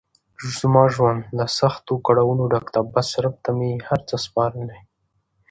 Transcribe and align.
زما 0.59 0.83
ژوند 0.93 1.21
له 1.37 1.45
سختو 1.59 1.93
کړاونو 2.05 2.43
ډګ 2.51 2.65
ده 2.75 2.81
بس 2.93 3.09
رب 3.23 3.35
ته 3.43 3.51
مې 3.57 3.71
هر 3.87 3.99
څه 4.09 4.15
سپارلی. 4.25 4.79